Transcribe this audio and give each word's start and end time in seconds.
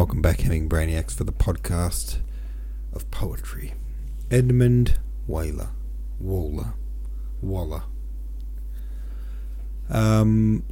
Welcome 0.00 0.22
back, 0.22 0.40
Hemming 0.40 0.66
Brainiacs, 0.66 1.14
for 1.14 1.24
the 1.24 1.32
podcast 1.32 2.20
of 2.94 3.10
poetry. 3.10 3.74
Edmund 4.30 4.98
Whaler. 5.26 5.72
Waller. 6.18 6.72
Waller. 7.42 7.82
Um, 9.90 10.64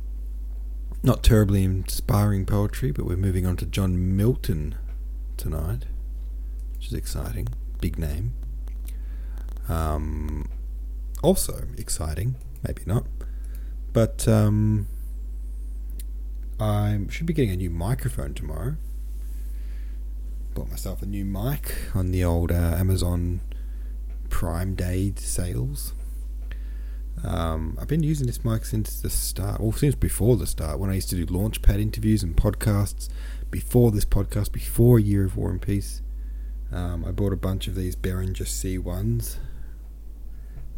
not 1.02 1.22
terribly 1.22 1.62
inspiring 1.62 2.46
poetry, 2.46 2.90
but 2.90 3.04
we're 3.04 3.18
moving 3.18 3.44
on 3.44 3.58
to 3.58 3.66
John 3.66 4.16
Milton 4.16 4.76
tonight, 5.36 5.84
which 6.72 6.86
is 6.86 6.94
exciting. 6.94 7.48
Big 7.82 7.98
name. 7.98 8.32
Um, 9.68 10.48
also 11.22 11.64
exciting, 11.76 12.36
maybe 12.66 12.80
not. 12.86 13.04
But 13.92 14.26
um, 14.26 14.86
I 16.58 16.98
should 17.10 17.26
be 17.26 17.34
getting 17.34 17.52
a 17.52 17.56
new 17.56 17.68
microphone 17.68 18.32
tomorrow. 18.32 18.76
Bought 20.54 20.70
myself 20.70 21.02
a 21.02 21.06
new 21.06 21.24
mic 21.24 21.74
on 21.94 22.10
the 22.10 22.24
old 22.24 22.50
uh, 22.50 22.54
Amazon 22.54 23.40
Prime 24.28 24.74
Day 24.74 25.12
sales. 25.16 25.94
Um, 27.24 27.76
I've 27.80 27.88
been 27.88 28.02
using 28.02 28.26
this 28.26 28.44
mic 28.44 28.64
since 28.64 29.00
the 29.00 29.10
start, 29.10 29.60
or 29.60 29.72
since 29.72 29.94
before 29.94 30.36
the 30.36 30.46
start, 30.46 30.78
when 30.78 30.90
I 30.90 30.94
used 30.94 31.10
to 31.10 31.16
do 31.16 31.26
Launchpad 31.26 31.80
interviews 31.80 32.22
and 32.22 32.36
podcasts. 32.36 33.08
Before 33.50 33.90
this 33.90 34.04
podcast, 34.04 34.52
before 34.52 34.98
a 34.98 35.02
year 35.02 35.24
of 35.24 35.36
War 35.36 35.50
and 35.50 35.60
Peace, 35.60 36.02
um, 36.70 37.04
I 37.04 37.12
bought 37.12 37.32
a 37.32 37.36
bunch 37.36 37.66
of 37.66 37.74
these 37.74 37.96
Behringer 37.96 38.42
C1s 38.42 39.38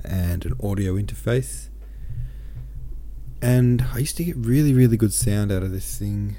and 0.04 0.44
an 0.46 0.54
audio 0.62 0.94
interface. 0.94 1.68
And 3.42 3.86
I 3.92 3.98
used 3.98 4.16
to 4.18 4.24
get 4.24 4.36
really, 4.36 4.72
really 4.72 4.96
good 4.96 5.12
sound 5.12 5.50
out 5.50 5.62
of 5.62 5.72
this 5.72 5.98
thing. 5.98 6.36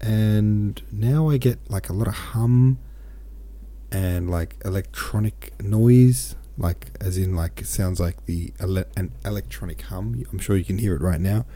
And 0.00 0.82
now 0.90 1.28
I 1.28 1.36
get 1.36 1.58
like 1.70 1.88
a 1.88 1.92
lot 1.92 2.08
of 2.08 2.14
hum 2.14 2.78
and 3.92 4.30
like 4.30 4.56
electronic 4.64 5.52
noise 5.62 6.36
like 6.60 6.90
as 7.00 7.16
in 7.16 7.34
like 7.34 7.60
it 7.60 7.66
sounds 7.66 7.98
like 7.98 8.26
the 8.26 8.52
ele- 8.60 8.84
an 8.96 9.12
electronic 9.24 9.80
hum. 9.82 10.22
I'm 10.30 10.38
sure 10.38 10.56
you 10.56 10.64
can 10.64 10.78
hear 10.78 10.94
it 10.94 11.00
right 11.00 11.20
now. 11.20 11.46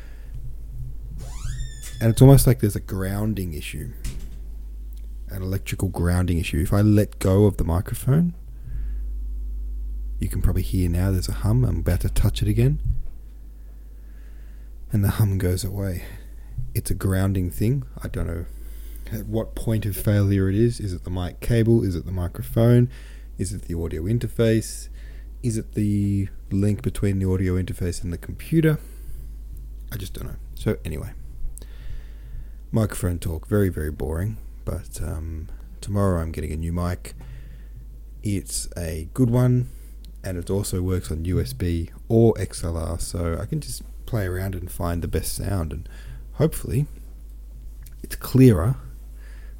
And 2.00 2.10
it's 2.10 2.22
almost 2.22 2.46
like 2.46 2.60
there's 2.60 2.74
a 2.74 2.80
grounding 2.80 3.52
issue. 3.52 3.92
An 5.28 5.42
electrical 5.42 5.88
grounding 5.88 6.38
issue. 6.38 6.58
If 6.58 6.72
I 6.72 6.80
let 6.80 7.18
go 7.18 7.44
of 7.44 7.58
the 7.58 7.64
microphone, 7.64 8.34
you 10.18 10.28
can 10.28 10.42
probably 10.42 10.62
hear 10.62 10.88
now 10.88 11.10
there's 11.10 11.28
a 11.28 11.32
hum. 11.32 11.64
I'm 11.64 11.78
about 11.80 12.00
to 12.00 12.08
touch 12.08 12.40
it 12.40 12.48
again. 12.48 12.80
And 14.90 15.04
the 15.04 15.10
hum 15.10 15.38
goes 15.38 15.64
away. 15.64 16.04
It's 16.74 16.90
a 16.90 16.94
grounding 16.94 17.50
thing. 17.50 17.84
I 18.02 18.08
don't 18.08 18.26
know 18.26 18.46
at 19.12 19.26
what 19.26 19.54
point 19.54 19.86
of 19.86 19.96
failure 19.96 20.48
it 20.48 20.54
is. 20.54 20.80
Is 20.80 20.92
it 20.92 21.04
the 21.04 21.10
mic 21.10 21.40
cable? 21.40 21.84
Is 21.84 21.94
it 21.94 22.06
the 22.06 22.12
microphone? 22.12 22.90
Is 23.38 23.52
it 23.52 23.62
the 23.62 23.78
audio 23.78 24.02
interface? 24.02 24.88
Is 25.42 25.56
it 25.56 25.74
the 25.74 26.28
link 26.50 26.82
between 26.82 27.18
the 27.18 27.30
audio 27.30 27.54
interface 27.54 28.02
and 28.02 28.12
the 28.12 28.18
computer? 28.18 28.78
I 29.92 29.96
just 29.96 30.14
don't 30.14 30.26
know. 30.26 30.36
So, 30.54 30.78
anyway, 30.84 31.10
microphone 32.72 33.18
talk, 33.18 33.46
very, 33.46 33.68
very 33.68 33.90
boring. 33.90 34.38
But 34.64 35.00
um, 35.02 35.48
tomorrow 35.80 36.22
I'm 36.22 36.32
getting 36.32 36.52
a 36.52 36.56
new 36.56 36.72
mic. 36.72 37.14
It's 38.22 38.68
a 38.76 39.08
good 39.12 39.28
one, 39.28 39.68
and 40.22 40.38
it 40.38 40.48
also 40.48 40.80
works 40.80 41.10
on 41.10 41.24
USB 41.24 41.90
or 42.08 42.32
XLR, 42.34 43.00
so 43.00 43.38
I 43.38 43.44
can 43.44 43.60
just 43.60 43.82
play 44.06 44.24
around 44.26 44.54
and 44.54 44.70
find 44.70 45.02
the 45.02 45.08
best 45.08 45.34
sound, 45.34 45.72
and 45.72 45.88
hopefully 46.34 46.86
it's 48.02 48.16
clearer. 48.16 48.76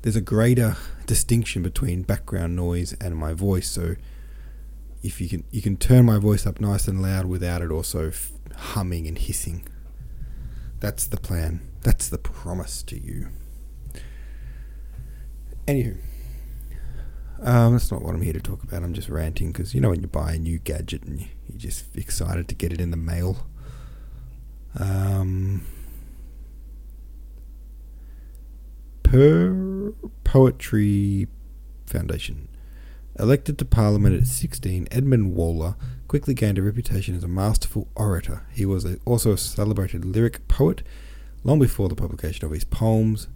There's 0.03 0.17
a 0.17 0.21
greater 0.21 0.77
distinction 1.07 1.63
between 1.63 2.03
background 2.03 2.55
noise 2.57 2.93
and 3.01 3.17
my 3.17 3.33
voice, 3.33 3.69
so 3.69 3.97
if 5.03 5.21
you 5.21 5.29
can 5.29 5.45
you 5.51 5.63
can 5.63 5.77
turn 5.77 6.05
my 6.05 6.19
voice 6.19 6.47
up 6.47 6.61
nice 6.61 6.87
and 6.87 7.01
loud 7.01 7.27
without 7.27 7.63
it 7.63 7.71
also 7.71 8.09
f- 8.09 8.33
humming 8.55 9.07
and 9.07 9.19
hissing. 9.19 9.67
That's 10.81 11.07
the 11.07 11.17
plan. 11.17 11.61
That's 11.83 12.09
the 12.09 12.19
promise 12.19 12.83
to 12.85 12.99
you. 12.99 13.29
Anywho, 15.67 15.97
um, 17.43 17.73
that's 17.73 17.91
not 17.91 18.03
what 18.03 18.15
I'm 18.15 18.21
here 18.21 18.35
to 18.35 18.41
talk 18.41 18.63
about. 18.63 18.83
I'm 18.83 18.93
just 18.93 19.09
ranting 19.09 19.53
because 19.53 19.75
you 19.75 19.81
know 19.81 19.91
when 19.91 20.03
you 20.03 20.07
buy 20.07 20.33
a 20.33 20.39
new 20.39 20.59
gadget 20.59 21.05
and 21.05 21.21
you, 21.21 21.29
you're 21.49 21.59
just 21.59 21.97
excited 21.97 22.49
to 22.49 22.55
get 22.55 22.73
it 22.73 22.81
in 22.81 22.91
the 22.91 22.99
mail. 22.99 23.47
Um, 24.79 25.65
per 29.15 29.93
Poetry 30.25 31.29
Foundation. 31.87 32.49
Elected 33.17 33.59
to 33.59 33.65
Parliament 33.65 34.21
at 34.21 34.27
16, 34.27 34.89
Edmund 34.91 35.37
Waller 35.37 35.77
quickly 36.09 36.35
gained 36.35 36.59
a 36.59 36.63
reputation 36.63 37.15
as 37.15 37.23
a 37.23 37.29
masterful 37.29 37.87
orator. 37.95 38.45
He 38.51 38.67
was 38.67 38.85
also 39.05 39.31
a 39.31 39.39
celebrated 39.39 40.05
lyric 40.05 40.49
poet 40.49 40.83
long 41.45 41.61
before 41.61 41.89
the 41.89 41.95
publication 41.95 42.45
of 42.45 42.51
his 42.51 42.65
poems 42.65 43.29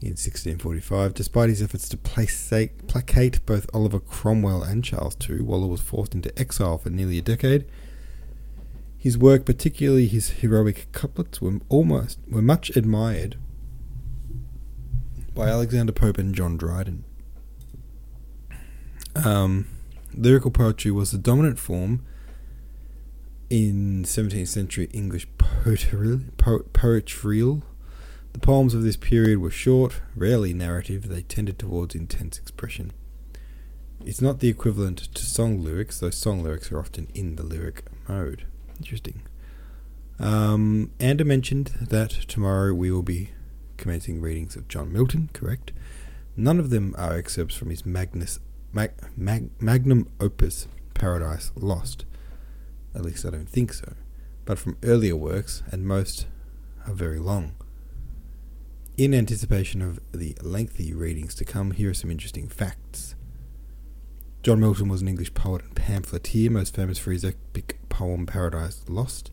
in 0.00 0.16
1645. 0.16 1.12
Despite 1.12 1.50
his 1.50 1.60
efforts 1.60 1.90
to 1.90 1.98
placate, 1.98 2.86
placate 2.86 3.44
both 3.44 3.68
Oliver 3.74 4.00
Cromwell 4.00 4.62
and 4.62 4.82
Charles 4.82 5.14
II, 5.28 5.42
Waller 5.42 5.66
was 5.66 5.82
forced 5.82 6.14
into 6.14 6.32
exile 6.38 6.78
for 6.78 6.88
nearly 6.88 7.18
a 7.18 7.22
decade. 7.22 7.66
His 8.96 9.18
work, 9.18 9.44
particularly 9.44 10.06
his 10.06 10.30
heroic 10.30 10.90
couplets, 10.92 11.42
were 11.42 11.60
almost 11.68 12.18
were 12.30 12.40
much 12.40 12.70
admired 12.74 13.36
by 15.38 15.48
Alexander 15.48 15.92
Pope 15.92 16.18
and 16.18 16.34
John 16.34 16.56
Dryden. 16.56 17.04
Um, 19.14 19.68
lyrical 20.12 20.50
poetry 20.50 20.90
was 20.90 21.12
the 21.12 21.18
dominant 21.18 21.60
form 21.60 22.04
in 23.48 24.02
17th 24.02 24.48
century 24.48 24.90
English 24.92 25.28
poetry. 25.38 26.18
The 28.32 28.38
poems 28.40 28.74
of 28.74 28.82
this 28.82 28.96
period 28.96 29.38
were 29.38 29.52
short, 29.52 30.00
rarely 30.16 30.52
narrative, 30.52 31.06
they 31.06 31.22
tended 31.22 31.56
towards 31.56 31.94
intense 31.94 32.36
expression. 32.36 32.92
It's 34.04 34.20
not 34.20 34.40
the 34.40 34.48
equivalent 34.48 34.98
to 35.14 35.24
song 35.24 35.62
lyrics, 35.62 36.00
though 36.00 36.10
song 36.10 36.42
lyrics 36.42 36.72
are 36.72 36.80
often 36.80 37.06
in 37.14 37.36
the 37.36 37.44
lyric 37.44 37.84
mode. 38.08 38.44
Interesting. 38.78 39.22
Um, 40.18 40.90
Ander 40.98 41.24
mentioned 41.24 41.68
that 41.80 42.10
tomorrow 42.26 42.74
we 42.74 42.90
will 42.90 43.04
be 43.04 43.30
commencing 43.78 44.20
readings 44.20 44.56
of 44.56 44.68
John 44.68 44.92
Milton, 44.92 45.30
correct? 45.32 45.72
None 46.36 46.60
of 46.60 46.70
them 46.70 46.94
are 46.98 47.16
excerpts 47.16 47.54
from 47.54 47.70
his 47.70 47.86
Magnus 47.86 48.40
mag, 48.72 48.92
mag, 49.16 49.50
magnum 49.60 50.08
opus 50.20 50.68
Paradise 50.94 51.50
Lost. 51.56 52.04
At 52.94 53.02
least 53.02 53.24
I 53.24 53.30
don't 53.30 53.48
think 53.48 53.72
so. 53.72 53.94
But 54.44 54.58
from 54.58 54.76
earlier 54.82 55.16
works, 55.16 55.62
and 55.70 55.86
most 55.86 56.26
are 56.86 56.94
very 56.94 57.18
long. 57.18 57.54
In 58.96 59.14
anticipation 59.14 59.80
of 59.80 60.00
the 60.12 60.36
lengthy 60.42 60.92
readings 60.92 61.34
to 61.36 61.44
come, 61.44 61.70
here 61.70 61.90
are 61.90 61.94
some 61.94 62.10
interesting 62.10 62.48
facts. 62.48 63.14
John 64.42 64.60
Milton 64.60 64.88
was 64.88 65.02
an 65.02 65.08
English 65.08 65.34
poet 65.34 65.62
and 65.62 65.74
pamphleteer, 65.74 66.50
most 66.50 66.74
famous 66.74 66.98
for 66.98 67.12
his 67.12 67.24
epic 67.24 67.78
poem 67.88 68.26
Paradise 68.26 68.84
Lost, 68.88 69.30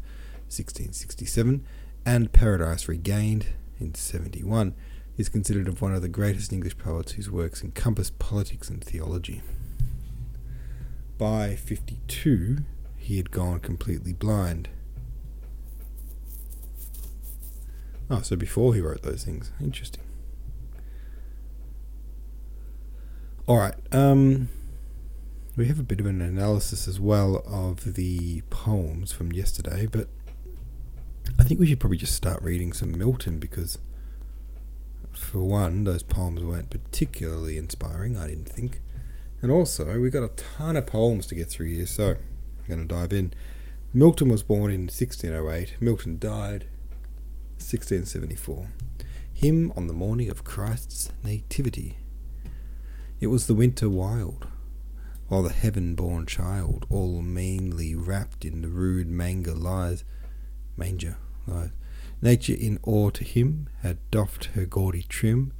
1667, 0.49 1.65
and 2.05 2.31
Paradise 2.31 2.87
Regained 2.87 3.47
in 3.79 3.93
71 3.93 4.73
is 5.17 5.29
considered 5.29 5.67
of 5.67 5.81
one 5.81 5.93
of 5.93 6.01
the 6.01 6.09
greatest 6.09 6.51
English 6.51 6.77
poets 6.77 7.13
whose 7.13 7.29
works 7.29 7.63
encompass 7.63 8.09
politics 8.09 8.69
and 8.69 8.83
theology. 8.83 9.41
By 11.17 11.55
52, 11.55 12.57
he 12.97 13.17
had 13.17 13.31
gone 13.31 13.59
completely 13.59 14.13
blind. 14.13 14.69
Oh, 18.09 18.21
so 18.21 18.35
before 18.35 18.75
he 18.75 18.81
wrote 18.81 19.01
those 19.01 19.23
things. 19.23 19.51
Interesting. 19.61 20.03
Alright, 23.47 23.75
um, 23.91 24.49
we 25.55 25.67
have 25.67 25.79
a 25.79 25.83
bit 25.83 25.99
of 25.99 26.05
an 26.05 26.21
analysis 26.21 26.87
as 26.87 26.99
well 26.99 27.43
of 27.45 27.93
the 27.95 28.41
poems 28.49 29.11
from 29.11 29.31
yesterday, 29.31 29.85
but 29.85 30.09
think 31.45 31.59
we 31.59 31.67
should 31.67 31.79
probably 31.79 31.97
just 31.97 32.15
start 32.15 32.41
reading 32.41 32.73
some 32.73 32.97
Milton 32.97 33.39
because 33.39 33.77
for 35.13 35.43
one, 35.43 35.83
those 35.83 36.03
poems 36.03 36.43
weren't 36.43 36.69
particularly 36.69 37.57
inspiring, 37.57 38.17
I 38.17 38.27
didn't 38.27 38.49
think. 38.49 38.81
And 39.41 39.51
also, 39.51 39.99
we've 39.99 40.11
got 40.11 40.23
a 40.23 40.29
ton 40.29 40.75
of 40.75 40.87
poems 40.87 41.27
to 41.27 41.35
get 41.35 41.49
through 41.49 41.67
here, 41.67 41.85
so 41.85 42.11
I'm 42.11 42.67
going 42.67 42.87
to 42.87 42.95
dive 42.95 43.13
in. 43.13 43.33
Milton 43.93 44.29
was 44.29 44.43
born 44.43 44.71
in 44.71 44.81
1608. 44.83 45.75
Milton 45.79 46.17
died 46.17 46.65
1674. 47.57 48.69
Hymn 49.33 49.71
on 49.75 49.87
the 49.87 49.93
morning 49.93 50.29
of 50.29 50.43
Christ's 50.43 51.11
nativity. 51.23 51.97
It 53.19 53.27
was 53.27 53.47
the 53.47 53.53
winter 53.53 53.89
wild, 53.89 54.47
while 55.27 55.43
the 55.43 55.49
heaven-born 55.49 56.25
child, 56.25 56.85
all 56.89 57.21
meanly 57.21 57.95
wrapped 57.95 58.45
in 58.45 58.61
the 58.61 58.69
rude 58.69 59.07
manger 59.07 59.53
lies, 59.53 60.03
manger 60.75 61.17
Nature 62.21 62.55
in 62.59 62.79
awe 62.83 63.09
to 63.11 63.23
him 63.23 63.69
had 63.81 63.97
doffed 64.09 64.45
her 64.55 64.65
gaudy 64.65 65.03
trim, 65.03 65.53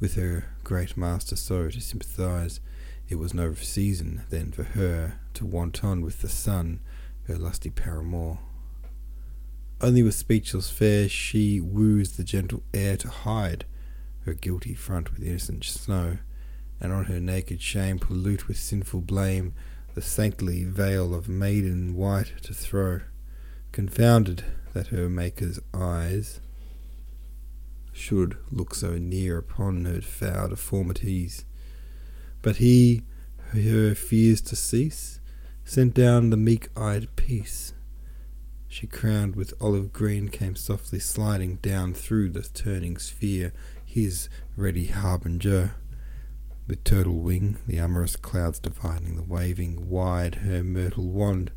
with 0.00 0.14
her 0.14 0.44
great 0.64 0.96
master 0.96 1.36
so 1.36 1.68
to 1.68 1.80
sympathize. 1.80 2.60
It 3.08 3.16
was 3.16 3.34
no 3.34 3.54
season 3.54 4.22
then 4.30 4.52
for 4.52 4.62
her 4.62 5.20
to 5.34 5.46
wanton 5.46 6.02
with 6.02 6.20
the 6.20 6.28
sun, 6.28 6.80
her 7.24 7.36
lusty 7.36 7.70
paramour. 7.70 8.38
Only 9.80 10.02
with 10.02 10.14
speechless 10.14 10.70
fair 10.70 11.08
she 11.08 11.60
woos 11.60 12.12
the 12.12 12.24
gentle 12.24 12.62
air 12.74 12.96
to 12.98 13.08
hide 13.08 13.64
her 14.20 14.34
guilty 14.34 14.74
front 14.74 15.12
with 15.12 15.22
innocent 15.22 15.64
snow, 15.64 16.18
and 16.80 16.92
on 16.92 17.06
her 17.06 17.20
naked 17.20 17.60
shame 17.60 17.98
pollute 17.98 18.46
with 18.48 18.58
sinful 18.58 19.00
blame 19.00 19.54
the 19.94 20.02
saintly 20.02 20.64
veil 20.64 21.14
of 21.14 21.28
maiden 21.28 21.96
white 21.96 22.32
to 22.42 22.54
throw, 22.54 23.00
confounded 23.72 24.44
that 24.78 24.96
her 24.96 25.08
Maker's 25.08 25.58
eyes 25.74 26.40
should 27.92 28.36
look 28.52 28.76
so 28.76 28.96
near 28.96 29.36
upon 29.36 29.84
her 29.86 30.00
foul 30.00 30.50
deformities. 30.50 31.44
But 32.42 32.58
he, 32.58 33.02
her 33.52 33.96
fears 33.96 34.40
to 34.42 34.54
cease, 34.54 35.18
sent 35.64 35.94
down 35.94 36.30
the 36.30 36.36
meek-eyed 36.36 37.16
peace. 37.16 37.74
She 38.68 38.86
crowned 38.86 39.34
with 39.34 39.52
olive 39.60 39.92
green 39.92 40.28
came 40.28 40.54
softly 40.54 41.00
sliding 41.00 41.56
down 41.56 41.92
through 41.92 42.30
the 42.30 42.42
turning 42.42 42.98
sphere, 42.98 43.52
his 43.84 44.28
ready 44.56 44.86
harbinger. 44.86 45.72
With 46.68 46.84
turtle 46.84 47.18
wing, 47.18 47.56
the 47.66 47.80
amorous 47.80 48.14
clouds 48.14 48.60
dividing 48.60 49.16
the 49.16 49.24
waving 49.24 49.88
wide 49.88 50.36
her 50.36 50.62
myrtle 50.62 51.08
wand, 51.08 51.50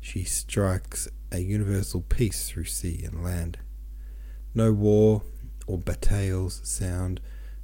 she 0.00 0.24
strikes 0.24 1.06
a 1.32 1.40
universal 1.40 2.02
peace 2.02 2.48
through 2.48 2.66
sea 2.66 3.02
and 3.04 3.24
land. 3.24 3.58
No 4.54 4.72
war 4.72 5.22
or 5.66 5.78
battle's 5.78 6.60
sound 6.62 7.20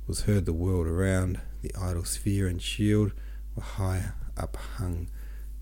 was 0.07 0.23
heard 0.23 0.47
the 0.47 0.53
world 0.53 0.87
around. 0.87 1.41
The 1.63 1.73
idle 1.81 2.05
sphere 2.05 2.49
and 2.49 2.61
shield 2.61 3.13
were 3.55 3.63
high 3.63 4.13
uphung. 4.37 5.09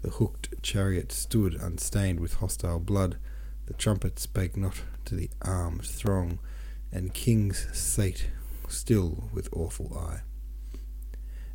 The 0.03 0.11
hooked 0.11 0.63
chariot 0.63 1.13
stood 1.13 1.55
unstained 1.55 2.21
with 2.21 2.35
hostile 2.35 2.81
blood. 2.81 3.19
The 3.67 3.75
trumpet 3.75 4.19
spake 4.19 4.57
not 4.57 4.81
to 5.07 5.15
the 5.15 5.31
armed 5.43 5.85
throng, 5.85 6.39
and 6.91 7.13
kings 7.13 7.67
sate 7.73 8.31
still 8.69 9.29
with 9.33 9.49
awful 9.53 9.99
eye 9.99 10.21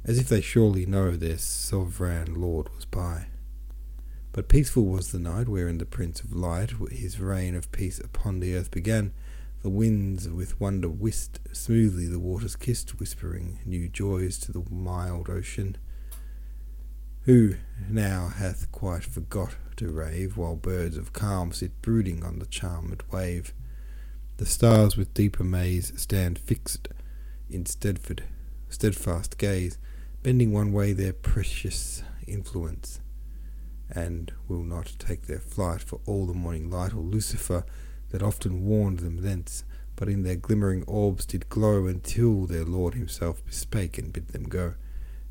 as 0.03 0.17
if 0.17 0.29
they 0.29 0.41
surely 0.41 0.85
know 0.85 1.11
their 1.11 1.37
sovereign 1.37 2.35
lord 2.35 2.73
was 2.75 2.85
by. 2.85 3.27
But 4.33 4.47
peaceful 4.47 4.85
was 4.85 5.11
the 5.11 5.19
night 5.19 5.49
wherein 5.49 5.77
the 5.77 5.85
Prince 5.85 6.21
of 6.21 6.33
Light 6.33 6.73
his 6.89 7.19
reign 7.19 7.53
of 7.53 7.71
peace 7.71 7.99
upon 7.99 8.39
the 8.39 8.55
earth 8.55 8.71
began. 8.71 9.11
The 9.61 9.69
winds 9.69 10.29
with 10.29 10.59
wonder 10.59 10.87
whist 10.89 11.39
smoothly 11.51 12.07
the 12.07 12.19
waters 12.19 12.55
kissed, 12.55 12.99
whispering 12.99 13.59
new 13.65 13.89
joys 13.89 14.39
to 14.39 14.51
the 14.51 14.63
mild 14.71 15.29
ocean. 15.29 15.77
Who 17.25 17.55
now 17.89 18.29
hath 18.29 18.71
quite 18.71 19.03
forgot 19.03 19.55
to 19.75 19.91
rave, 19.91 20.37
while 20.37 20.55
birds 20.55 20.97
of 20.97 21.13
calm 21.13 21.51
sit 21.51 21.81
brooding 21.81 22.23
on 22.23 22.39
the 22.39 22.47
charmed 22.47 23.03
wave? 23.11 23.53
The 24.37 24.45
stars 24.47 24.97
with 24.97 25.13
deep 25.13 25.39
amaze 25.39 25.93
stand 25.97 26.39
fixed 26.39 26.87
in 27.49 27.65
steadfast, 27.67 28.21
steadfast 28.69 29.37
gaze, 29.37 29.77
bending 30.23 30.51
one 30.51 30.71
way 30.71 30.93
their 30.93 31.13
precious 31.13 32.01
influence, 32.25 33.01
and 33.91 34.31
will 34.47 34.63
not 34.63 34.95
take 34.97 35.27
their 35.27 35.39
flight 35.39 35.81
for 35.81 35.99
all 36.05 36.25
the 36.25 36.33
morning 36.33 36.69
light 36.69 36.93
or 36.93 37.01
Lucifer 37.01 37.65
that 38.09 38.23
often 38.23 38.65
warned 38.65 38.99
them 38.99 39.21
thence, 39.21 39.63
but 39.95 40.09
in 40.09 40.23
their 40.23 40.35
glimmering 40.35 40.83
orbs 40.83 41.25
did 41.25 41.49
glow 41.49 41.85
until 41.87 42.45
their 42.45 42.65
Lord 42.65 42.93
himself 42.93 43.45
bespake 43.45 43.97
and 43.97 44.13
bid 44.13 44.29
them 44.29 44.43
go. 44.43 44.75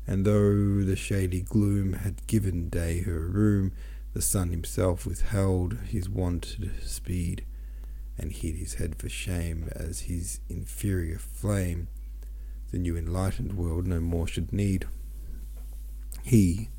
And 0.07 0.25
though 0.25 0.83
the 0.83 0.95
shady 0.95 1.41
gloom 1.41 1.93
had 1.93 2.25
given 2.27 2.69
day 2.69 3.01
her 3.01 3.19
room, 3.19 3.71
the 4.13 4.21
sun 4.21 4.49
himself 4.49 5.05
withheld 5.05 5.77
his 5.87 6.09
wonted 6.09 6.71
speed, 6.83 7.45
and 8.17 8.31
hid 8.31 8.55
his 8.55 8.75
head 8.75 8.95
for 8.95 9.09
shame 9.09 9.69
as 9.75 10.01
his 10.01 10.39
inferior 10.49 11.17
flame 11.17 11.87
the 12.71 12.77
new 12.79 12.95
enlightened 12.95 13.53
world 13.53 13.85
no 13.85 13.99
more 13.99 14.27
should 14.27 14.53
need. 14.53 14.87
He 16.23 16.69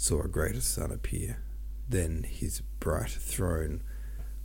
saw 0.00 0.22
a 0.22 0.28
greater 0.28 0.62
sun 0.62 0.90
appear 0.90 1.42
than 1.86 2.22
his 2.22 2.62
bright 2.78 3.10
throne 3.10 3.82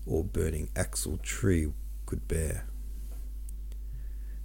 or 0.06 0.22
burning 0.22 0.69
axle 0.75 1.18
tree 1.24 1.72
could 2.06 2.28
bear. 2.28 2.68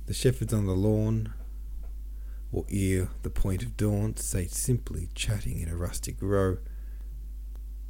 The 0.07 0.15
shepherds 0.15 0.55
on 0.55 0.67
the 0.67 0.77
lawn, 0.77 1.33
or 2.53 2.65
ere 2.71 3.09
the 3.25 3.31
point 3.31 3.65
of 3.65 3.77
dawn, 3.77 4.17
sate 4.19 4.53
simply 4.53 5.09
chatting 5.13 5.59
in 5.59 5.69
a 5.69 5.75
rustic 5.75 6.15
row. 6.21 6.59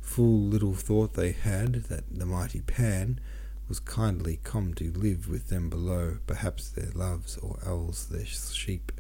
Full 0.01 0.41
little 0.41 0.75
thought 0.75 1.13
they 1.13 1.33
had 1.33 1.75
that 1.85 2.05
the 2.11 2.25
mighty 2.25 2.63
Pan 2.63 3.21
was 3.69 3.81
kindly 3.81 4.41
come 4.45 4.73
to 4.75 4.91
live 4.93 5.29
with 5.29 5.49
them 5.49 5.69
below, 5.69 6.21
perhaps 6.27 6.71
their 6.71 6.91
loves, 6.95 7.37
or 7.37 7.59
owls, 7.67 8.07
their 8.07 8.25
sheep, 8.25 8.91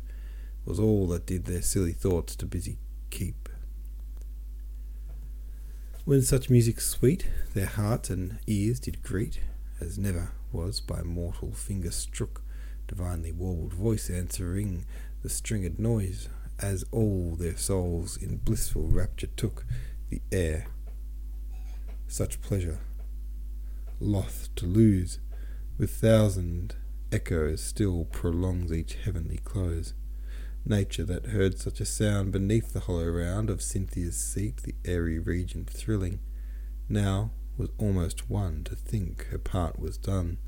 was 0.66 0.78
all 0.78 1.08
that 1.08 1.24
did 1.24 1.46
their 1.46 1.62
silly 1.62 1.92
thoughts 1.92 2.36
to 2.36 2.44
busy 2.44 2.76
keep. 3.08 3.49
When 6.06 6.22
such 6.22 6.48
music 6.48 6.80
sweet 6.80 7.26
their 7.52 7.66
hearts 7.66 8.08
and 8.08 8.38
ears 8.46 8.80
did 8.80 9.02
greet, 9.02 9.40
as 9.80 9.98
never 9.98 10.32
was 10.50 10.80
by 10.80 11.02
mortal 11.02 11.52
finger 11.52 11.90
strook, 11.90 12.42
divinely 12.88 13.32
warbled 13.32 13.74
voice 13.74 14.08
answering 14.08 14.86
the 15.22 15.28
stringed 15.28 15.78
noise, 15.78 16.28
as 16.58 16.84
all 16.90 17.36
their 17.36 17.56
souls 17.56 18.16
in 18.16 18.38
blissful 18.38 18.88
rapture 18.88 19.26
took 19.36 19.66
the 20.08 20.22
air. 20.32 20.68
Such 22.08 22.40
pleasure 22.40 22.80
loth 24.00 24.48
to 24.56 24.64
lose, 24.64 25.20
with 25.76 25.90
thousand 25.90 26.76
echoes 27.12 27.62
still 27.62 28.06
prolongs 28.06 28.72
each 28.72 28.94
heavenly 28.94 29.38
close. 29.44 29.92
Nature 30.64 31.04
that 31.04 31.26
heard 31.26 31.58
such 31.58 31.80
a 31.80 31.84
sound 31.84 32.32
beneath 32.32 32.72
the 32.72 32.80
hollow 32.80 33.08
round 33.08 33.50
of 33.50 33.62
Cynthia's 33.62 34.16
seat, 34.16 34.62
the 34.62 34.74
airy 34.84 35.18
region 35.18 35.64
thrilling, 35.64 36.20
now 36.88 37.30
was 37.56 37.70
almost 37.78 38.28
won 38.30 38.64
to 38.64 38.74
think 38.74 39.26
her 39.26 39.38
part 39.38 39.78
was 39.78 39.96
done, 39.96 40.38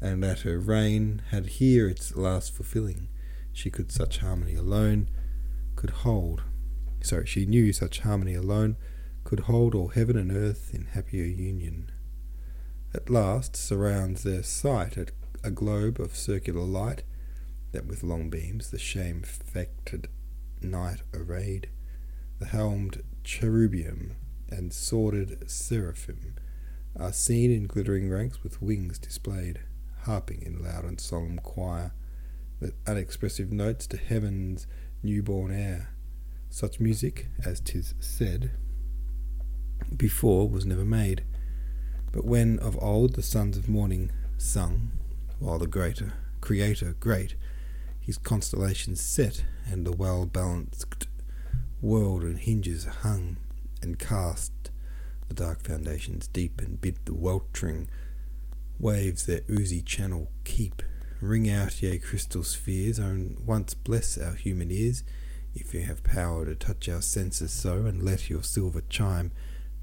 and 0.00 0.22
that 0.22 0.40
her 0.40 0.58
reign 0.58 1.22
had 1.30 1.46
here 1.46 1.88
its 1.88 2.16
last 2.16 2.52
fulfilling. 2.52 3.08
She 3.52 3.70
could 3.70 3.92
such 3.92 4.18
harmony 4.18 4.54
alone 4.54 5.08
could 5.76 5.90
hold. 5.90 6.42
Sorry, 7.00 7.26
she 7.26 7.46
knew 7.46 7.72
such 7.72 8.00
harmony 8.00 8.34
alone 8.34 8.76
could 9.22 9.40
hold 9.40 9.74
all 9.74 9.88
heaven 9.88 10.16
and 10.16 10.32
earth 10.32 10.74
in 10.74 10.86
happier 10.86 11.24
union 11.24 11.90
at 12.94 13.10
last 13.10 13.56
surrounds 13.56 14.22
their 14.22 14.42
sight 14.42 15.10
a 15.42 15.50
globe 15.50 16.00
of 16.00 16.16
circular 16.16 16.62
light 16.62 17.02
that 17.74 17.86
with 17.86 18.02
long 18.02 18.30
beams 18.30 18.70
the 18.70 18.78
shame-facted 18.78 20.08
night 20.62 21.02
arrayed, 21.12 21.68
the 22.38 22.46
helmed 22.46 23.02
cherubim 23.22 24.16
and 24.48 24.72
sworded 24.72 25.50
seraphim 25.50 26.34
are 26.98 27.12
seen 27.12 27.50
in 27.50 27.66
glittering 27.66 28.08
ranks 28.08 28.42
with 28.42 28.62
wings 28.62 28.98
displayed, 28.98 29.60
harping 30.04 30.40
in 30.40 30.62
loud 30.62 30.84
and 30.84 31.00
solemn 31.00 31.38
choir, 31.38 31.92
with 32.60 32.74
unexpressive 32.86 33.52
notes 33.52 33.86
to 33.86 33.98
heaven's 33.98 34.66
newborn 35.02 35.52
air. 35.52 35.90
Such 36.48 36.80
music, 36.80 37.26
as 37.44 37.60
'tis 37.60 37.94
said, 38.00 38.52
before 39.96 40.48
was 40.48 40.64
never 40.64 40.84
made 40.84 41.24
but 42.14 42.24
when 42.24 42.60
of 42.60 42.80
old 42.80 43.14
the 43.14 43.22
sons 43.22 43.56
of 43.56 43.68
morning 43.68 44.08
sung, 44.38 44.92
while 45.40 45.58
the 45.58 45.66
greater 45.66 46.12
Creator 46.40 46.94
great 47.00 47.34
his 48.04 48.18
constellations 48.18 49.00
set, 49.00 49.44
and 49.70 49.86
the 49.86 49.92
well 49.92 50.26
balanced 50.26 51.06
world 51.80 52.22
and 52.22 52.38
hinges 52.38 52.84
hung, 52.84 53.36
and 53.82 53.98
cast 53.98 54.52
the 55.28 55.34
dark 55.34 55.62
foundations 55.62 56.28
deep, 56.28 56.60
and 56.60 56.80
bid 56.80 56.98
the 57.04 57.14
weltering 57.14 57.88
waves 58.78 59.26
their 59.26 59.42
oozy 59.48 59.80
channel 59.80 60.30
keep. 60.44 60.82
Ring 61.20 61.48
out, 61.48 61.82
ye 61.82 61.98
crystal 61.98 62.42
spheres, 62.42 62.98
and 62.98 63.38
once 63.46 63.72
bless 63.72 64.18
our 64.18 64.34
human 64.34 64.70
ears, 64.70 65.02
if 65.54 65.72
you 65.72 65.82
have 65.82 66.04
power 66.04 66.44
to 66.44 66.54
touch 66.54 66.88
our 66.88 67.00
senses 67.00 67.52
so, 67.52 67.86
and 67.86 68.02
let 68.02 68.28
your 68.28 68.42
silver 68.42 68.82
chime 68.90 69.32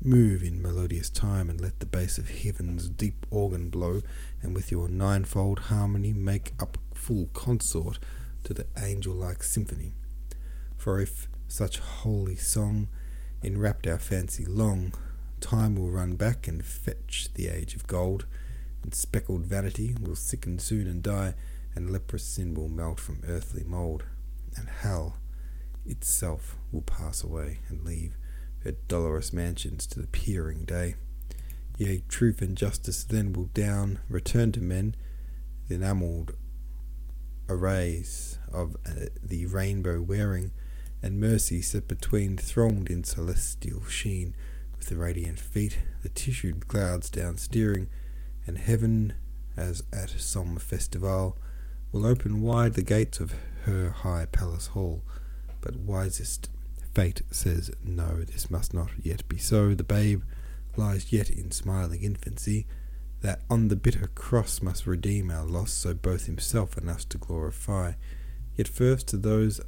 Move 0.03 0.41
in 0.41 0.59
melodious 0.59 1.11
time 1.11 1.47
and 1.47 1.61
let 1.61 1.79
the 1.79 1.85
bass 1.85 2.17
of 2.17 2.27
heaven's 2.27 2.89
deep 2.89 3.23
organ 3.29 3.69
blow, 3.69 4.01
and 4.41 4.55
with 4.55 4.71
your 4.71 4.89
ninefold 4.89 5.59
harmony 5.59 6.11
make 6.11 6.53
up 6.59 6.79
full 7.01 7.27
consort 7.33 7.97
to 8.43 8.53
the 8.53 8.67
angel 8.77 9.13
like 9.13 9.43
symphony. 9.43 9.93
For 10.77 10.99
if 10.99 11.27
such 11.47 11.79
holy 11.79 12.35
song 12.35 12.89
enwrapped 13.41 13.87
our 13.87 13.97
fancy 13.97 14.45
long, 14.45 14.93
time 15.39 15.75
will 15.75 15.89
run 15.89 16.15
back 16.15 16.47
and 16.47 16.63
fetch 16.63 17.29
the 17.33 17.47
age 17.47 17.75
of 17.75 17.87
gold, 17.87 18.25
and 18.83 18.93
speckled 18.93 19.45
vanity 19.45 19.95
will 19.99 20.15
sicken 20.15 20.59
soon 20.59 20.87
and 20.87 21.01
die, 21.01 21.33
and 21.75 21.89
leprous 21.89 22.23
sin 22.23 22.53
will 22.53 22.69
melt 22.69 22.99
from 22.99 23.23
earthly 23.27 23.63
mould, 23.63 24.03
and 24.55 24.69
hell 24.69 25.17
itself 25.85 26.55
will 26.71 26.81
pass 26.81 27.23
away 27.23 27.59
and 27.67 27.83
leave 27.83 28.15
her 28.63 28.73
dolorous 28.87 29.33
mansions 29.33 29.87
to 29.87 29.99
the 29.99 30.07
peering 30.07 30.65
day. 30.65 30.95
Yea, 31.77 32.03
truth 32.07 32.41
and 32.43 32.55
justice 32.55 33.03
then 33.03 33.33
will 33.33 33.49
down 33.55 33.99
return 34.07 34.51
to 34.51 34.61
men 34.61 34.95
the 35.67 35.75
enamelled 35.75 36.35
arrays 37.51 38.39
of 38.51 38.75
uh, 38.85 39.07
the 39.23 39.45
rainbow 39.45 40.01
wearing, 40.01 40.51
and 41.01 41.19
mercy 41.19 41.61
set 41.61 41.87
between, 41.87 42.37
thronged 42.37 42.89
in 42.89 43.03
celestial 43.03 43.85
sheen, 43.85 44.35
with 44.77 44.89
the 44.89 44.97
radiant 44.97 45.39
feet, 45.39 45.79
the 46.01 46.09
tissued 46.09 46.67
clouds 46.67 47.09
down 47.09 47.37
steering, 47.37 47.87
and 48.47 48.57
heaven, 48.57 49.13
as 49.55 49.83
at 49.93 50.09
some 50.09 50.57
festival, 50.57 51.37
will 51.91 52.05
open 52.05 52.41
wide 52.41 52.73
the 52.73 52.81
gates 52.81 53.19
of 53.19 53.33
her 53.65 53.89
high 53.89 54.25
palace 54.31 54.67
hall. 54.67 55.03
But 55.61 55.75
wisest 55.75 56.49
fate 56.93 57.21
says, 57.31 57.71
No, 57.83 58.23
this 58.23 58.49
must 58.49 58.73
not 58.73 58.89
yet 59.01 59.27
be 59.27 59.37
so. 59.37 59.73
The 59.75 59.83
babe 59.83 60.23
lies 60.77 61.11
yet 61.11 61.29
in 61.29 61.51
smiling 61.51 62.03
infancy, 62.03 62.65
that 63.21 63.41
on 63.49 63.67
the 63.67 63.75
bitter 63.75 64.07
cross 64.07 64.61
must 64.61 64.87
redeem 64.87 65.29
our 65.31 65.45
loss, 65.45 65.71
so 65.71 65.93
both 65.93 66.25
himself 66.25 66.77
and 66.77 66.89
us 66.89 67.05
to 67.05 67.17
glorify. 67.17 67.93
Yet 68.55 68.67
first 68.67 69.07
to 69.09 69.17
those 69.17 69.61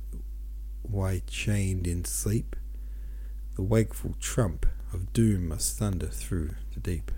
why 0.82 1.22
chained 1.28 1.88
in 1.88 2.04
sleep, 2.06 2.56
the 3.56 3.62
wakeful 3.62 4.16
trump 4.20 4.66
of 4.92 5.14
doom 5.14 5.48
must 5.50 5.78
thunder 5.78 6.08
through 6.08 6.56
the 6.74 6.80
deep. 6.80 7.12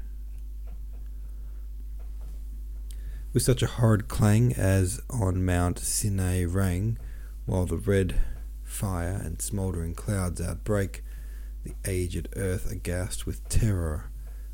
With 3.33 3.43
such 3.43 3.61
a 3.61 3.67
horrid 3.67 4.07
clang 4.07 4.53
as 4.53 5.01
on 5.09 5.43
Mount 5.43 5.79
Sinai 5.79 6.45
rang, 6.45 6.97
while 7.45 7.65
the 7.65 7.77
red 7.77 8.15
fire 8.63 9.21
and 9.23 9.41
smouldering 9.41 9.93
clouds 9.93 10.41
outbreak, 10.41 11.03
the 11.63 11.73
aged 11.85 12.29
earth 12.35 12.71
aghast 12.71 13.25
with 13.25 13.47
terror 13.49 14.09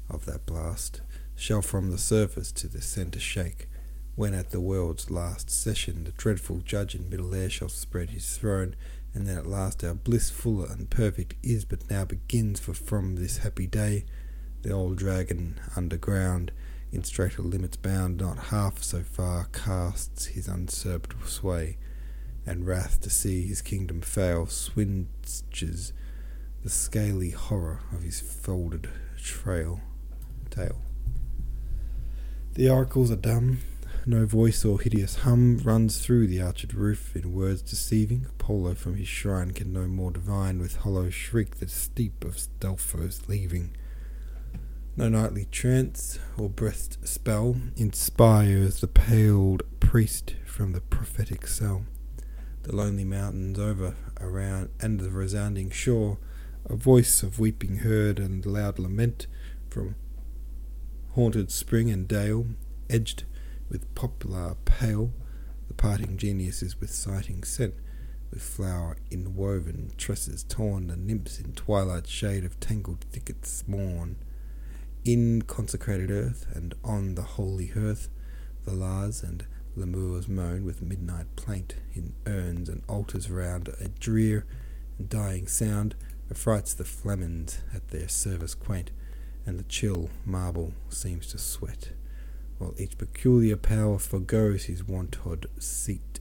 of 0.10 0.26
that 0.26 0.46
blast, 0.46 1.02
shall 1.42 1.64
from 1.64 1.90
the 1.90 1.98
surface 1.98 2.52
to 2.52 2.68
the 2.68 2.80
centre 2.84 3.20
shake, 3.20 3.68
when 4.14 4.32
at 4.32 4.52
the 4.52 4.62
world's 4.62 5.10
last 5.10 5.50
session 5.50 6.04
the 6.04 6.12
dreadful 6.12 6.60
judge 6.60 6.94
in 6.94 7.10
middle 7.10 7.34
air 7.34 7.50
shall 7.50 7.68
spread 7.68 8.12
his 8.12 8.38
throne, 8.38 8.76
and 9.16 9.26
then 9.26 9.40
at 9.40 9.48
last 9.48 9.84
our 9.84 9.96
bliss 9.96 10.30
full 10.30 10.64
and 10.64 10.92
perfect 10.92 11.34
is 11.42 11.66
but 11.66 11.90
now 11.90 12.06
begins, 12.06 12.60
for 12.60 12.76
from 12.76 13.16
this 13.16 13.40
happy 13.40 13.66
day 13.66 14.06
the 14.62 14.70
old 14.70 14.98
dragon 14.98 15.60
underground 15.76 16.52
in 16.92 17.04
straighter 17.04 17.42
limits 17.42 17.76
bound, 17.76 18.18
not 18.18 18.38
half 18.38 18.84
so 18.84 19.02
far 19.02 19.46
casts 19.46 20.28
his 20.28 20.48
usurped 20.48 21.28
sway, 21.28 21.76
and 22.46 22.68
wrath 22.68 23.02
to 23.02 23.10
see 23.10 23.48
his 23.48 23.64
kingdom 23.64 24.00
fail 24.02 24.46
swinges 24.46 25.92
the 26.62 26.70
scaly 26.70 27.32
horror 27.32 27.80
of 27.92 28.04
his 28.04 28.20
folded 28.20 28.88
trail 29.18 29.82
tail. 30.52 30.91
The 32.54 32.70
oracles 32.70 33.10
are 33.12 33.16
dumb, 33.16 33.60
no 34.06 34.26
voice 34.26 34.66
or 34.66 34.82
hideous 34.82 35.18
hum 35.18 35.60
runs 35.64 36.00
through 36.00 36.28
the 36.28 36.42
arched 36.42 36.74
roof 36.74 37.16
in 37.16 37.34
words 37.34 37.62
deceiving. 37.62 38.26
Apollo 38.26 38.76
from 38.76 38.96
his 38.98 39.08
shrine 39.08 39.52
can 39.52 39.72
no 39.72 39.88
more 39.88 40.12
divine 40.12 40.60
with 40.60 40.76
hollow 40.78 41.10
shriek 41.10 41.60
the 41.60 41.70
steep 41.70 42.26
of 42.26 42.38
Delphos 42.60 43.30
leaving. 43.30 43.78
No 44.98 45.08
nightly 45.08 45.48
trance 45.50 46.20
or 46.38 46.50
breathed 46.50 46.98
spell 47.08 47.56
inspires 47.78 48.82
the 48.82 48.88
paled 48.88 49.64
priest 49.80 50.36
from 50.46 50.74
the 50.74 50.82
prophetic 50.82 51.48
cell. 51.48 51.86
The 52.64 52.76
lonely 52.76 53.06
mountains 53.06 53.60
over, 53.60 53.96
around, 54.20 54.72
and 54.82 55.00
the 55.00 55.10
resounding 55.10 55.70
shore, 55.70 56.18
a 56.66 56.76
voice 56.76 57.24
of 57.24 57.40
weeping 57.40 57.78
heard 57.78 58.20
and 58.20 58.46
loud 58.46 58.78
lament 58.78 59.28
from 59.70 59.96
haunted 61.14 61.52
spring 61.52 61.90
and 61.90 62.08
dale, 62.08 62.48
edged 62.90 63.24
with 63.70 63.94
poplar 63.96 64.56
pale. 64.66 65.14
The 65.68 65.74
parting 65.74 66.18
genius 66.18 66.62
is 66.62 66.80
with 66.80 66.92
sighting 66.92 67.44
sent, 67.44 67.74
with 68.30 68.42
flower 68.42 68.98
inwoven 69.10 69.92
tresses 69.98 70.44
torn, 70.44 70.88
the 70.88 70.96
nymphs 70.96 71.40
in 71.40 71.54
twilight 71.54 72.08
shade 72.08 72.46
of 72.46 72.60
tangled 72.60 73.02
thickets 73.12 73.64
mourn. 73.68 74.18
In 75.04 75.42
consecrated 75.42 76.12
earth 76.12 76.48
and 76.54 76.74
on 76.84 77.16
the 77.16 77.24
holy 77.24 77.68
hearth, 77.68 78.10
the 78.66 78.74
Lars 78.74 79.24
and 79.24 79.46
lemurs 79.76 80.28
moan 80.28 80.64
with 80.64 80.82
midnight 80.82 81.36
plaint 81.36 81.76
in 81.94 82.14
urns 82.28 82.70
and 82.70 82.84
altars 82.88 83.30
round. 83.30 83.70
A 83.80 83.88
drear 83.88 84.46
and 84.98 85.10
dying 85.10 85.48
sound 85.48 85.96
affrights 86.30 86.74
the 86.74 86.86
flamens 86.86 87.60
at 87.74 87.90
their 87.90 88.08
service 88.08 88.54
quaint, 88.54 88.92
and 89.46 89.60
the 89.60 89.64
chill 89.64 90.10
marble 90.26 90.74
seems 90.90 91.28
to 91.28 91.38
sweat, 91.38 91.92
while 92.58 92.74
each 92.78 92.98
peculiar 92.98 93.58
power 93.58 93.98
forgoes 93.98 94.66
his 94.66 94.84
wonted 94.84 95.48
seat. 95.60 96.20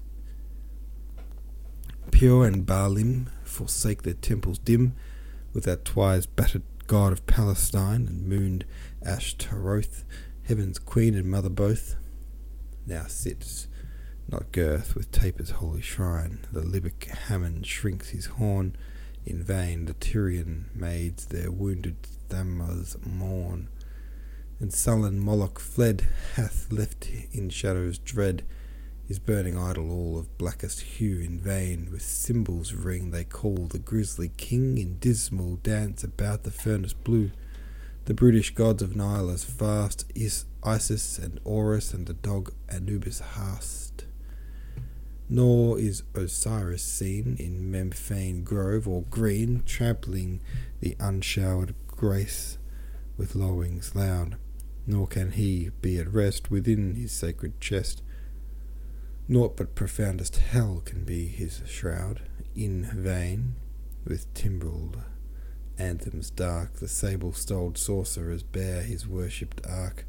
Peor 2.11 2.47
and 2.47 2.67
Baalim 2.67 3.29
forsake 3.45 4.03
their 4.03 4.15
temples 4.15 4.59
dim, 4.59 4.95
with 5.53 5.65
that 5.65 5.85
twice 5.85 6.27
battered 6.27 6.62
god 6.87 7.12
of 7.12 7.27
Palestine, 7.27 8.07
and 8.07 8.27
mooned 8.27 8.65
Ashtaroth, 9.03 10.05
heaven's 10.43 10.79
queen 10.79 11.15
and 11.15 11.31
mother 11.31 11.49
both, 11.49 11.97
now 12.87 13.05
sits, 13.07 13.69
not 14.29 14.50
girth, 14.53 14.95
with 14.95 15.12
taper's 15.12 15.50
holy 15.50 15.81
shrine. 15.81 16.41
The 16.53 16.62
Libyc 16.62 17.05
Hammon 17.05 17.62
shrinks 17.62 18.11
his 18.11 18.27
horn. 18.27 18.77
In 19.27 19.43
vain 19.43 19.85
the 19.85 19.95
Tyrian 19.95 20.71
maids 20.75 21.27
their 21.27 21.50
wounded 21.50 21.97
Thammuz 22.29 22.97
mourn. 23.07 23.69
And 24.59 24.73
sullen 24.73 25.21
Moloch 25.21 25.59
fled, 25.59 26.07
hath 26.35 26.71
left 26.71 27.09
in 27.33 27.50
shadows 27.50 27.99
dread. 27.99 28.45
His 29.07 29.19
burning 29.19 29.59
idol 29.59 29.91
all 29.91 30.19
of 30.19 30.39
blackest 30.39 30.81
hue. 30.81 31.21
In 31.21 31.39
vain 31.39 31.89
with 31.91 32.03
cymbals 32.03 32.73
ring 32.73 33.11
they 33.11 33.25
call. 33.25 33.67
The 33.67 33.79
grisly 33.79 34.31
king 34.37 34.79
in 34.79 34.99
dismal 34.99 35.57
dance 35.57 36.05
about 36.05 36.45
the 36.45 36.50
furnace 36.50 36.93
blue. 36.93 37.31
The 38.07 38.15
brutish 38.15 38.55
gods 38.55 38.83
of 38.83 38.97
Nilus 38.97 39.45
fast 39.45 40.11
is 40.15 40.45
Isis 40.62 41.19
and 41.19 41.39
Horus 41.45 41.93
and 41.93 42.07
the 42.07 42.15
dog 42.15 42.53
Anubis 42.69 43.21
hast 43.21 43.89
nor 45.30 45.78
is 45.78 46.02
Osiris 46.14 46.82
seen 46.82 47.37
in 47.38 47.70
Memphian 47.70 48.44
grove 48.44 48.87
or 48.87 49.02
green 49.04 49.62
trampling 49.64 50.40
the 50.80 50.94
unshowered 51.00 51.75
grace 51.87 52.58
with 53.16 53.34
lowings 53.34 53.94
loud 53.94 54.37
nor 54.87 55.06
can 55.06 55.32
he 55.32 55.70
be 55.80 55.99
at 55.99 56.12
rest 56.12 56.50
within 56.50 56.96
his 56.96 57.12
sacred 57.12 57.58
chest 57.60 58.02
Naught 59.30 59.56
but 59.56 59.76
profoundest 59.76 60.38
hell 60.38 60.82
can 60.84 61.04
be 61.04 61.28
his 61.28 61.62
shroud. 61.64 62.22
In 62.56 62.82
vain, 62.92 63.54
with 64.04 64.26
timbrelled 64.34 65.04
anthems 65.78 66.30
dark, 66.30 66.80
the 66.80 66.88
sable 66.88 67.32
stoled 67.32 67.78
sorcerers 67.78 68.42
bear 68.42 68.82
his 68.82 69.06
worshipped 69.06 69.64
ark. 69.64 70.04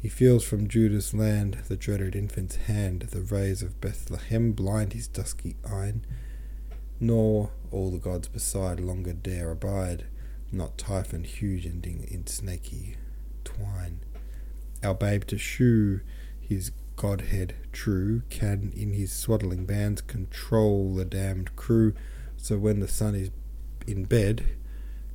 He 0.00 0.08
feels 0.08 0.44
from 0.44 0.66
Judah's 0.66 1.12
land 1.12 1.58
the 1.68 1.76
dreaded 1.76 2.16
infant's 2.16 2.56
hand, 2.56 3.02
the 3.10 3.20
rays 3.20 3.62
of 3.62 3.82
Bethlehem 3.82 4.52
blind 4.52 4.94
his 4.94 5.06
dusky 5.06 5.56
eyne, 5.62 6.06
nor 6.98 7.50
all 7.70 7.90
the 7.90 7.98
gods 7.98 8.26
beside 8.26 8.80
longer 8.80 9.12
dare 9.12 9.50
abide, 9.50 10.06
not 10.50 10.78
Typhon 10.78 11.24
huge 11.24 11.66
ending 11.66 12.06
in 12.10 12.26
snaky 12.26 12.96
twine. 13.44 14.00
Our 14.82 14.94
babe 14.94 15.24
to 15.26 15.36
shew 15.36 16.00
his 16.40 16.72
Godhead 16.96 17.54
true, 17.70 18.22
can 18.30 18.72
in 18.74 18.94
his 18.94 19.12
swaddling 19.12 19.66
bands 19.66 20.00
control 20.00 20.94
the 20.94 21.04
damned 21.04 21.54
crew, 21.56 21.92
so 22.38 22.56
when 22.56 22.80
the 22.80 22.88
sun 22.88 23.14
is 23.14 23.30
in 23.86 24.04
bed, 24.04 24.46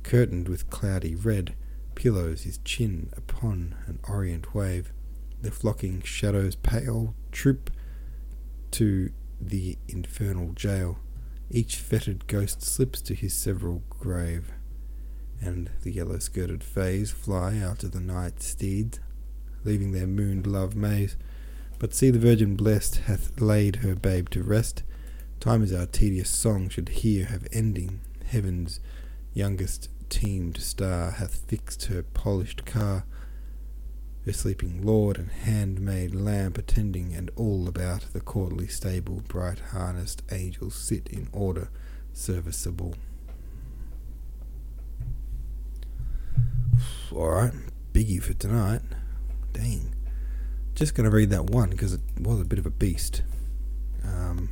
curtained 0.04 0.48
with 0.48 0.70
cloudy 0.70 1.16
red, 1.16 1.54
pillows 1.96 2.44
his 2.44 2.58
chin 2.58 3.10
upon 3.16 3.74
an 3.86 3.98
orient 4.08 4.54
wave, 4.54 4.92
the 5.42 5.50
flocking 5.50 6.00
shadows 6.02 6.54
pale 6.54 7.14
troop 7.32 7.70
to 8.70 9.10
the 9.40 9.76
infernal 9.88 10.52
jail. 10.52 11.00
Each 11.50 11.76
fettered 11.76 12.28
ghost 12.28 12.62
slips 12.62 13.00
to 13.02 13.14
his 13.14 13.34
several 13.34 13.82
grave, 13.90 14.52
and 15.40 15.70
the 15.82 15.90
yellow 15.90 16.18
skirted 16.18 16.62
fays 16.62 17.10
fly 17.10 17.54
after 17.56 17.88
the 17.88 18.00
night 18.00 18.42
steeds, 18.42 19.00
leaving 19.64 19.92
their 19.92 20.06
mooned 20.06 20.46
love 20.46 20.76
maze. 20.76 21.16
But 21.78 21.94
see 21.94 22.10
the 22.10 22.18
Virgin 22.18 22.56
blessed 22.56 22.96
hath 23.06 23.40
laid 23.40 23.76
her 23.76 23.94
babe 23.94 24.30
to 24.30 24.42
rest. 24.42 24.82
Time 25.40 25.62
is 25.62 25.72
our 25.72 25.86
tedious 25.86 26.30
song 26.30 26.68
should 26.68 26.88
here 26.88 27.26
have 27.26 27.46
ending. 27.52 28.00
Heaven's 28.24 28.80
youngest 29.34 29.90
teemed 30.08 30.58
star 30.58 31.10
hath 31.12 31.48
fixed 31.48 31.86
her 31.86 32.02
polished 32.02 32.64
car. 32.64 33.04
her 34.24 34.32
sleeping 34.32 34.84
lord 34.84 35.18
and 35.18 35.30
handmaid 35.30 36.14
lamp 36.14 36.58
attending, 36.58 37.14
and 37.14 37.30
all 37.36 37.68
about 37.68 38.06
the 38.12 38.20
courtly 38.20 38.66
stable 38.66 39.22
bright 39.28 39.60
harnessed 39.70 40.22
angels 40.32 40.74
sit 40.74 41.06
in 41.08 41.28
order 41.32 41.70
serviceable. 42.12 42.94
Alright, 47.12 47.52
biggie 47.92 48.22
for 48.22 48.34
tonight. 48.34 48.82
Dang. 49.52 49.94
Just 50.74 50.94
going 50.94 51.08
to 51.08 51.16
read 51.16 51.30
that 51.30 51.44
one 51.44 51.70
because 51.70 51.94
it 51.94 52.00
was 52.20 52.40
a 52.40 52.44
bit 52.44 52.58
of 52.58 52.66
a 52.66 52.70
beast. 52.70 53.22
Um, 54.04 54.50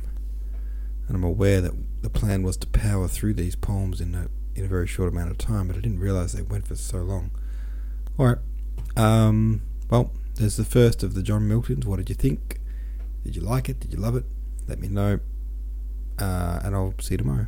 and 1.07 1.15
I'm 1.15 1.23
aware 1.23 1.61
that 1.61 1.73
the 2.01 2.09
plan 2.09 2.41
was 2.43 2.57
to 2.57 2.67
power 2.67 3.07
through 3.07 3.35
these 3.35 3.55
poems 3.55 4.01
in 4.01 4.15
a, 4.15 4.29
in 4.55 4.65
a 4.65 4.67
very 4.67 4.87
short 4.87 5.09
amount 5.09 5.31
of 5.31 5.37
time, 5.37 5.67
but 5.67 5.75
I 5.75 5.81
didn't 5.81 5.99
realize 5.99 6.33
they 6.33 6.41
went 6.41 6.67
for 6.67 6.75
so 6.75 6.97
long. 6.99 7.31
Alright. 8.17 8.37
Um, 8.95 9.61
well, 9.89 10.11
there's 10.35 10.57
the 10.57 10.63
first 10.63 11.03
of 11.03 11.13
the 11.13 11.21
John 11.21 11.47
Miltons. 11.49 11.85
What 11.85 11.97
did 11.97 12.09
you 12.09 12.15
think? 12.15 12.59
Did 13.23 13.35
you 13.35 13.41
like 13.41 13.69
it? 13.69 13.79
Did 13.79 13.91
you 13.91 13.99
love 13.99 14.15
it? 14.15 14.25
Let 14.67 14.79
me 14.79 14.87
know. 14.87 15.19
Uh, 16.17 16.59
and 16.63 16.75
I'll 16.75 16.93
see 16.99 17.15
you 17.15 17.17
tomorrow. 17.17 17.47